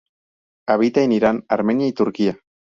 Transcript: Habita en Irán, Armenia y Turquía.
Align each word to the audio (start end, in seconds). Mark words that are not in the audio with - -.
Habita 0.67 1.03
en 1.03 1.11
Irán, 1.11 1.45
Armenia 1.47 1.85
y 1.85 1.93
Turquía. 1.93 2.35